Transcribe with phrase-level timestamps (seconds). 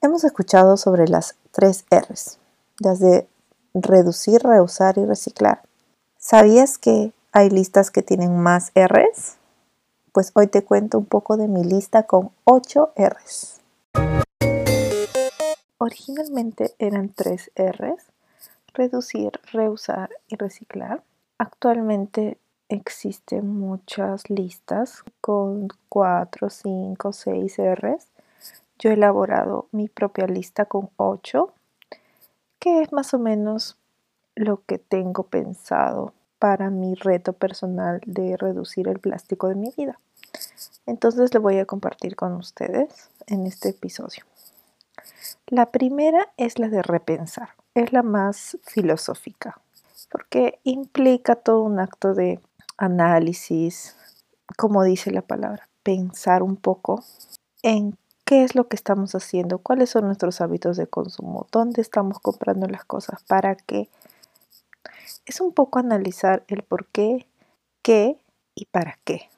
[0.00, 2.38] Hemos escuchado sobre las tres R's,
[2.78, 3.26] las de
[3.74, 5.62] reducir, reusar y reciclar.
[6.18, 9.38] ¿Sabías que hay listas que tienen más R's?
[10.12, 13.60] Pues hoy te cuento un poco de mi lista con 8 R's.
[15.78, 18.04] Originalmente eran tres R's,
[18.74, 21.02] reducir, reusar y reciclar.
[21.38, 28.06] Actualmente existen muchas listas con 4, 5, 6 R's
[28.78, 31.52] yo he elaborado mi propia lista con 8,
[32.58, 33.76] que es más o menos
[34.34, 39.98] lo que tengo pensado para mi reto personal de reducir el plástico de mi vida.
[40.86, 44.24] Entonces le voy a compartir con ustedes en este episodio.
[45.46, 49.60] La primera es la de repensar, es la más filosófica,
[50.10, 52.40] porque implica todo un acto de
[52.76, 53.96] análisis,
[54.56, 57.02] como dice la palabra, pensar un poco
[57.62, 57.96] en
[58.28, 62.66] qué es lo que estamos haciendo, cuáles son nuestros hábitos de consumo, dónde estamos comprando
[62.66, 63.88] las cosas, para qué.
[65.24, 67.26] Es un poco analizar el por qué,
[67.80, 68.18] qué
[68.54, 69.30] y para qué.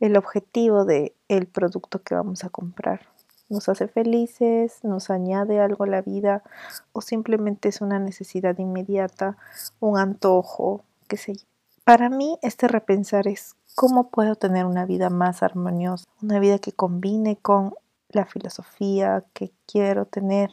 [0.00, 3.02] El objetivo de el producto que vamos a comprar.
[3.48, 4.80] ¿Nos hace felices?
[4.82, 6.42] ¿Nos añade algo a la vida?
[6.92, 9.36] ¿O simplemente es una necesidad inmediata?
[9.78, 10.82] ¿Un antojo?
[11.06, 11.44] ¿Qué sé yo?
[11.84, 16.04] Para mí, este repensar es ¿Cómo puedo tener una vida más armoniosa?
[16.22, 17.74] Una vida que combine con
[18.08, 20.50] la filosofía que quiero tener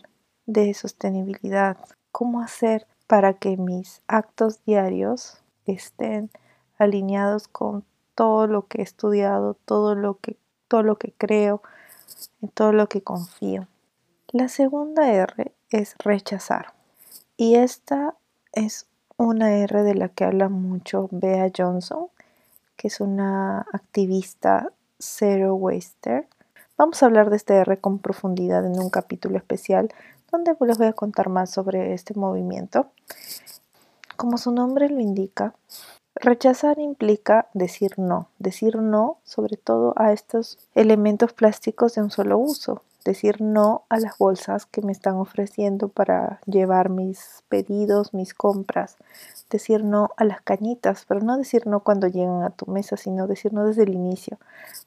[0.47, 1.77] de sostenibilidad.
[2.11, 6.31] ¿Cómo hacer para que mis actos diarios estén
[6.79, 11.61] alineados con todo lo que he estudiado, todo lo que, todo lo que creo,
[12.41, 13.67] en todo lo que confío?
[14.29, 16.73] La segunda R es rechazar.
[17.37, 18.15] Y esta
[18.51, 22.07] es una R de la que habla mucho Bea Johnson
[22.75, 26.27] que es una activista zero waster.
[26.77, 29.89] Vamos a hablar de este R con profundidad en un capítulo especial
[30.31, 32.87] donde les voy a contar más sobre este movimiento.
[34.15, 35.55] Como su nombre lo indica,
[36.15, 42.37] rechazar implica decir no, decir no sobre todo a estos elementos plásticos de un solo
[42.37, 48.33] uso, decir no a las bolsas que me están ofreciendo para llevar mis pedidos, mis
[48.33, 48.97] compras,
[49.49, 53.27] decir no a las cañitas, pero no decir no cuando llegan a tu mesa, sino
[53.27, 54.37] decir no desde el inicio,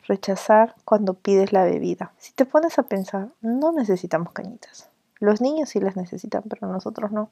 [0.06, 2.12] rechazar cuando pides la bebida.
[2.18, 4.88] Si te pones a pensar, no necesitamos cañitas.
[5.20, 7.30] Los niños sí las necesitan, pero nosotros no.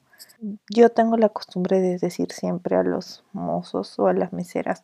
[0.69, 4.83] Yo tengo la costumbre de decir siempre a los mozos o a las meseras,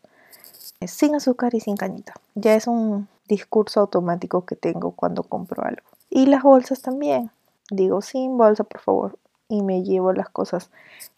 [0.86, 2.14] sin azúcar y sin cañita.
[2.36, 5.84] Ya es un discurso automático que tengo cuando compro algo.
[6.10, 7.32] Y las bolsas también.
[7.72, 9.18] Digo, sin bolsa, por favor.
[9.48, 10.70] Y me llevo las cosas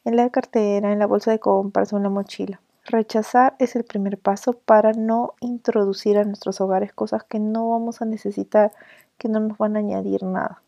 [0.06, 2.62] en la cartera, en la bolsa de compras o en la mochila.
[2.86, 8.02] Rechazar es el primer paso para no introducir a nuestros hogares cosas que no vamos
[8.02, 8.72] a necesitar,
[9.18, 10.62] que no nos van a añadir nada.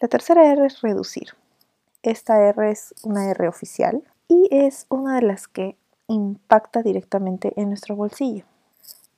[0.00, 1.28] La tercera R es reducir.
[2.02, 5.76] Esta R es una R oficial y es una de las que
[6.08, 8.44] impacta directamente en nuestro bolsillo.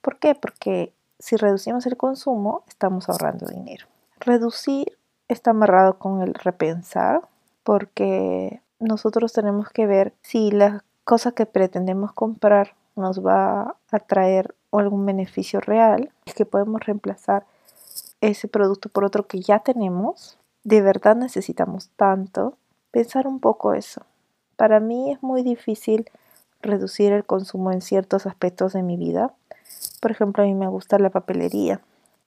[0.02, 0.34] ¿Por qué?
[0.34, 3.86] Porque si reducimos el consumo, estamos ahorrando dinero.
[4.20, 4.96] Reducir
[5.28, 7.22] está amarrado con el repensar,
[7.64, 14.54] porque nosotros tenemos que ver si la cosa que pretendemos comprar nos va a traer
[14.78, 17.46] algún beneficio real, es que podemos reemplazar
[18.20, 20.38] ese producto por otro que ya tenemos.
[20.64, 22.54] De verdad necesitamos tanto.
[22.90, 24.02] Pensar un poco eso.
[24.56, 26.10] Para mí es muy difícil
[26.62, 29.32] reducir el consumo en ciertos aspectos de mi vida
[30.00, 31.80] por ejemplo, a mí me gusta la papelería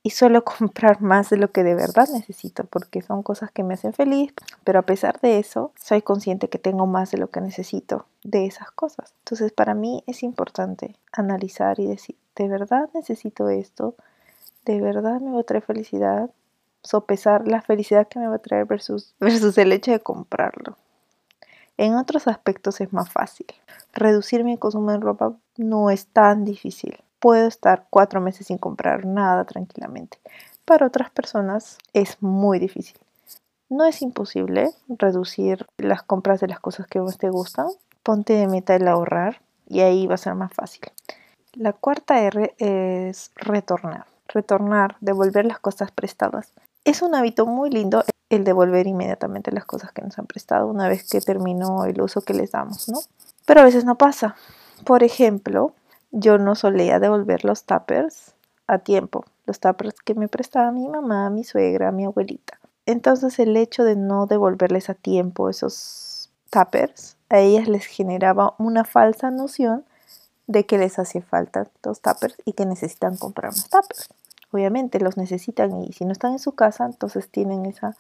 [0.04, 3.76] y suelo comprar más de lo que de verdad necesito porque son cosas que me
[3.76, 7.42] hacen feliz, pero a pesar de eso, soy consciente que tengo más de lo que
[7.42, 9.14] necesito de esas cosas.
[9.20, 13.96] Entonces, para mí es importante analizar y decir, ¿de verdad necesito esto?
[14.66, 16.30] ¿De verdad me va a traer felicidad?
[16.82, 20.78] Sopesar la felicidad que me va a traer versus, versus el hecho de comprarlo.
[21.80, 23.48] En otros aspectos es más fácil.
[23.94, 29.06] Reducir mi consumo de ropa no es tan difícil puedo estar cuatro meses sin comprar
[29.06, 30.18] nada tranquilamente.
[30.66, 32.98] Para otras personas es muy difícil.
[33.70, 37.68] No es imposible reducir las compras de las cosas que más te gustan.
[38.02, 40.82] Ponte de meta el ahorrar y ahí va a ser más fácil.
[41.54, 44.06] La cuarta R es retornar.
[44.28, 46.54] Retornar, devolver las cosas prestadas.
[46.90, 50.90] Es un hábito muy lindo el devolver inmediatamente las cosas que nos han prestado una
[50.90, 52.98] vez que terminó el uso que les damos, ¿no?
[53.46, 54.36] Pero a veces no pasa.
[54.86, 55.76] Por ejemplo,
[56.10, 58.34] yo no solía devolver los tuppers
[58.66, 62.60] a tiempo, los tuppers que me prestaba mi mamá, mi suegra, mi abuelita.
[62.88, 68.84] Entonces el hecho de no devolverles a tiempo esos tuppers, a ellas les generaba una
[68.84, 69.86] falsa noción
[70.48, 74.10] de que les hacía falta los tuppers y que necesitan comprar más tuppers.
[74.52, 77.96] Obviamente los necesitan y si no están en su casa, entonces tienen esa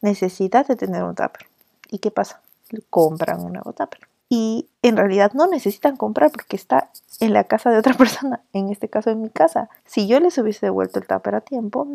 [0.00, 1.46] necesidad de tener un tupper.
[1.90, 2.40] ¿Y qué pasa?
[2.90, 4.00] Compran un nuevo tupper.
[4.28, 6.90] Y en realidad no necesitan comprar porque está
[7.20, 9.68] en la casa de otra persona, en este caso en mi casa.
[9.84, 11.86] Si yo les hubiese devuelto el tupper a tiempo,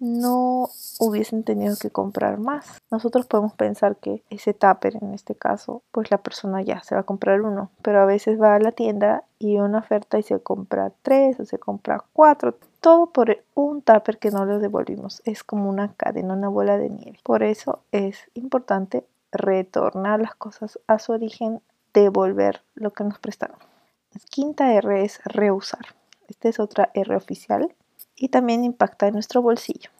[0.00, 2.66] no hubiesen tenido que comprar más.
[2.90, 7.02] Nosotros podemos pensar que ese tupper, en este caso, pues la persona ya se va
[7.02, 10.40] a comprar uno, pero a veces va a la tienda y una oferta y se
[10.40, 15.22] compra tres o se compra cuatro, todo por un tupper que no le devolvimos.
[15.24, 17.18] Es como una cadena, una bola de nieve.
[17.22, 21.60] Por eso es importante retornar las cosas a su origen,
[21.92, 23.58] devolver lo que nos prestaron.
[24.30, 25.94] Quinta R es reusar.
[26.28, 27.74] Esta es otra R oficial
[28.14, 29.90] y también impacta en nuestro bolsillo.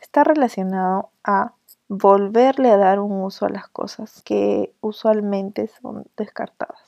[0.00, 1.52] Está relacionado a
[1.88, 6.80] volverle a dar un uso a las cosas que usualmente son descartadas.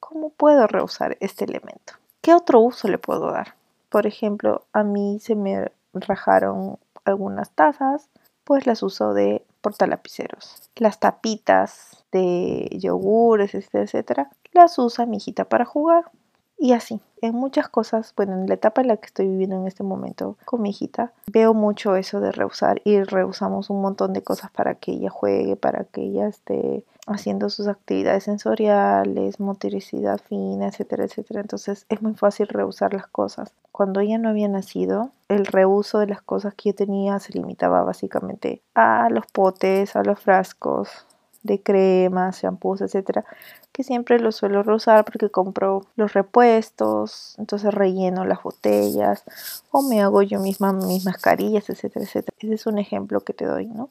[0.00, 1.94] ¿Cómo puedo reusar este elemento?
[2.22, 3.57] ¿Qué otro uso le puedo dar?
[3.88, 8.08] Por ejemplo, a mí se me rajaron algunas tazas,
[8.44, 10.70] pues las uso de portalapiceros.
[10.76, 16.10] Las tapitas de yogures, etcétera, las usa mi hijita para jugar.
[16.58, 19.66] Y así, en muchas cosas, bueno, en la etapa en la que estoy viviendo en
[19.66, 24.22] este momento con mi hijita, veo mucho eso de rehusar y rehusamos un montón de
[24.22, 30.68] cosas para que ella juegue, para que ella esté haciendo sus actividades sensoriales, motricidad fina,
[30.68, 31.40] etcétera, etcétera.
[31.40, 33.52] Entonces es muy fácil rehusar las cosas.
[33.72, 37.82] Cuando ella no había nacido, el reuso de las cosas que yo tenía se limitaba
[37.82, 41.06] básicamente a los potes, a los frascos,
[41.48, 43.24] de cremas, shampoos, etcétera,
[43.72, 49.24] que siempre los suelo reusar porque compro los repuestos, entonces relleno las botellas
[49.72, 52.36] o me hago yo misma mis mascarillas, etcétera, etcétera.
[52.38, 53.88] Ese es un ejemplo que te doy, ¿no?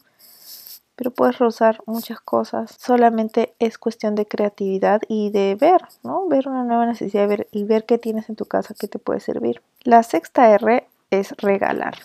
[0.95, 6.27] Pero puedes reusar muchas cosas, solamente es cuestión de creatividad y de ver, ¿no?
[6.27, 9.19] Ver una nueva necesidad ver, y ver qué tienes en tu casa que te puede
[9.19, 9.62] servir.
[9.83, 11.95] La sexta R es regalar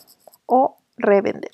[0.47, 1.53] o revender.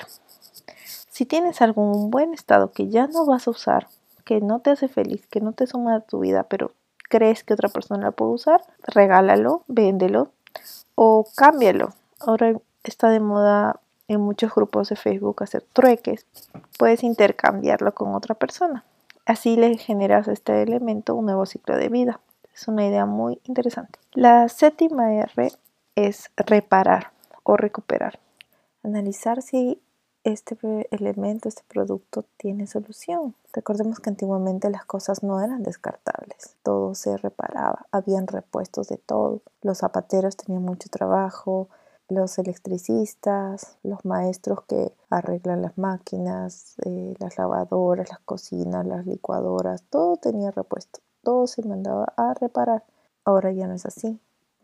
[1.18, 3.88] Si tienes algún buen estado que ya no vas a usar,
[4.24, 6.70] que no te hace feliz, que no te suma a tu vida, pero
[7.08, 10.30] crees que otra persona la puede usar, regálalo, véndelo
[10.94, 11.92] o cámbialo.
[12.20, 12.54] Ahora
[12.84, 16.24] está de moda en muchos grupos de Facebook hacer trueques.
[16.78, 18.84] Puedes intercambiarlo con otra persona.
[19.26, 22.20] Así le generas a este elemento un nuevo ciclo de vida.
[22.54, 23.98] Es una idea muy interesante.
[24.12, 25.50] La séptima R
[25.96, 27.10] es reparar
[27.42, 28.20] o recuperar.
[28.84, 29.80] Analizar si
[30.24, 30.56] este
[30.90, 33.34] elemento, este producto tiene solución.
[33.52, 39.40] Recordemos que antiguamente las cosas no eran descartables, todo se reparaba, habían repuestos de todo.
[39.62, 41.68] Los zapateros tenían mucho trabajo,
[42.08, 49.82] los electricistas, los maestros que arreglan las máquinas, eh, las lavadoras, las cocinas, las licuadoras,
[49.90, 52.84] todo tenía repuesto, todo se mandaba a reparar.
[53.24, 54.18] Ahora ya no es así,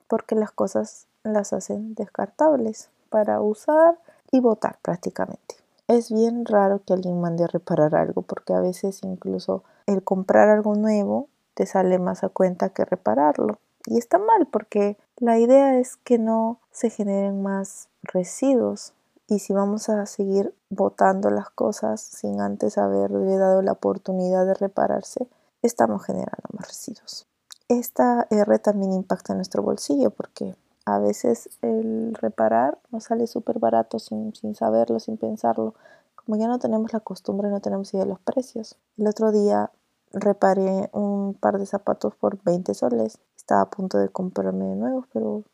[0.09, 3.99] porque las cosas las hacen descartables para usar
[4.31, 5.56] y votar prácticamente.
[5.87, 10.49] Es bien raro que alguien mande a reparar algo porque a veces incluso el comprar
[10.49, 13.59] algo nuevo te sale más a cuenta que repararlo.
[13.87, 18.94] Y está mal porque la idea es que no se generen más residuos.
[19.29, 24.55] Y si vamos a seguir botando las cosas sin antes haberle dado la oportunidad de
[24.55, 25.29] repararse,
[25.62, 27.27] estamos generando más residuos.
[27.69, 30.55] Esta R también impacta en nuestro bolsillo porque
[30.86, 35.74] a veces el reparar nos sale súper barato sin, sin, saberlo, sin pensarlo.
[36.14, 38.76] Como ya no tenemos la costumbre, no tenemos idea de los precios.
[38.98, 39.70] El otro día
[40.12, 43.19] reparé un par de zapatos por 20 soles.
[43.36, 45.44] Estaba a punto de comprarme nuevos, pero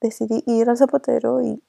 [0.00, 1.62] decidí ir al zapatero y,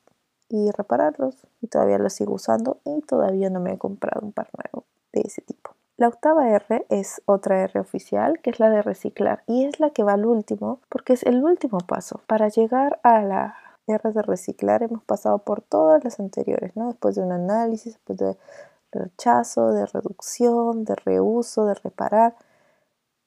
[0.50, 1.36] y repararlos.
[1.62, 5.22] Y todavía los sigo usando y todavía no me he comprado un par nuevo de
[5.22, 5.72] ese tipo.
[6.02, 9.92] La octava R es otra R oficial, que es la de reciclar, y es la
[9.92, 12.22] que va al último, porque es el último paso.
[12.26, 13.56] Para llegar a la
[13.86, 16.88] R de reciclar hemos pasado por todas las anteriores, ¿no?
[16.88, 18.36] Después de un análisis, después de
[18.92, 22.34] rechazo, de reducción, de reuso, de reparar.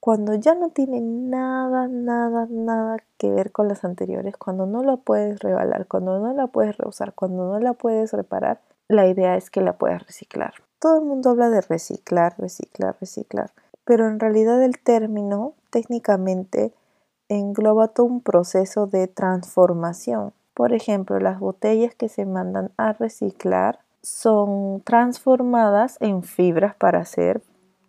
[0.00, 4.96] Cuando ya no tiene nada, nada, nada que ver con las anteriores, cuando no la
[4.96, 9.48] puedes revalar, cuando no la puedes reusar, cuando no la puedes reparar, la idea es
[9.48, 13.52] que la puedas reciclar todo el mundo habla de reciclar, reciclar, reciclar,
[13.84, 16.72] pero en realidad el término técnicamente
[17.28, 20.32] engloba todo un proceso de transformación.
[20.54, 27.42] Por ejemplo, las botellas que se mandan a reciclar son transformadas en fibras para hacer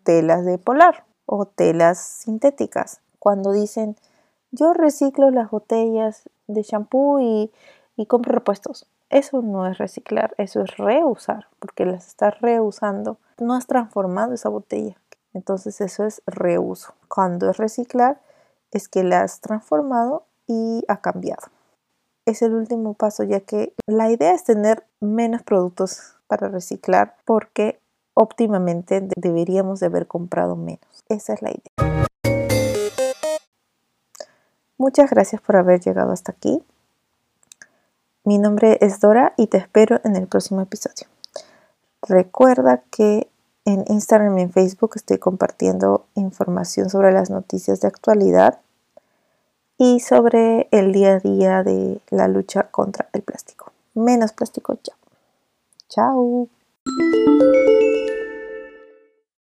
[0.03, 3.01] telas de polar o telas sintéticas.
[3.19, 3.95] Cuando dicen
[4.51, 7.51] yo reciclo las botellas de shampoo y,
[7.97, 13.17] y compro repuestos, eso no es reciclar, eso es reusar, porque las estás reusando.
[13.39, 14.97] No has transformado esa botella.
[15.33, 16.93] Entonces eso es reuso.
[17.07, 18.19] Cuando es reciclar,
[18.71, 21.43] es que la has transformado y ha cambiado.
[22.25, 27.79] es el último paso, ya que la idea es tener menos productos para reciclar porque
[28.15, 31.05] óptimamente deberíamos de haber comprado menos.
[31.07, 32.05] Esa es la idea.
[34.77, 36.61] Muchas gracias por haber llegado hasta aquí.
[38.25, 41.05] Mi nombre es Dora y te espero en el próximo episodio.
[42.01, 43.29] Recuerda que
[43.65, 48.59] en Instagram y en Facebook estoy compartiendo información sobre las noticias de actualidad
[49.77, 53.71] y sobre el día a día de la lucha contra el plástico.
[53.93, 54.93] Menos plástico ya.
[55.87, 56.49] Chao.